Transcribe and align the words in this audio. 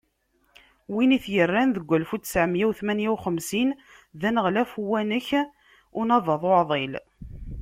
Win 0.93 1.11
i 1.17 1.19
t-yerran 1.23 1.69
deg 1.75 1.85
walef 1.89 2.11
u 2.15 2.17
ttɛemya 2.19 2.65
u 2.69 2.71
tmenya 2.79 3.09
u 3.13 3.15
xemsin 3.23 3.69
d 4.19 4.21
aneɣlaf 4.27 4.71
n 4.75 4.79
uwanek 4.81 5.29
n 5.43 5.47
Unabaḍ 5.99 6.41
Uɛḍil. 6.51 6.93